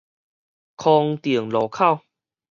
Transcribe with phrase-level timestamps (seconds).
[0.77, 1.99] 康定路口